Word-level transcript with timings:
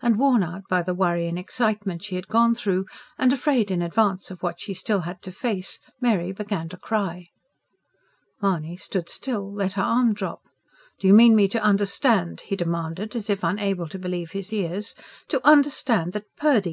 And, 0.00 0.16
worn 0.16 0.44
out 0.44 0.62
by 0.70 0.82
the 0.82 0.94
worry 0.94 1.26
and 1.26 1.36
excitement 1.36 2.04
she 2.04 2.14
had 2.14 2.28
gone 2.28 2.54
through, 2.54 2.86
and 3.18 3.32
afraid, 3.32 3.68
in 3.68 3.82
advance, 3.82 4.30
of 4.30 4.40
what 4.40 4.60
she 4.60 4.70
had 4.70 4.76
still 4.78 5.02
to 5.02 5.32
face, 5.32 5.80
Mary 6.00 6.30
began 6.30 6.68
to 6.68 6.76
cry. 6.76 7.24
Mahony 8.40 8.76
stood 8.76 9.08
still; 9.08 9.52
let 9.52 9.72
her 9.72 9.82
arm 9.82 10.14
drop. 10.14 10.42
"Do 11.00 11.08
you 11.08 11.14
mean 11.14 11.34
me 11.34 11.48
to 11.48 11.60
understand," 11.60 12.42
he 12.42 12.54
demanded, 12.54 13.16
as 13.16 13.28
if 13.28 13.42
unable 13.42 13.88
to 13.88 13.98
believe 13.98 14.30
his 14.30 14.52
ears: 14.52 14.94
"to 15.30 15.44
understand 15.44 16.12
that 16.12 16.26
Purdy... 16.36 16.64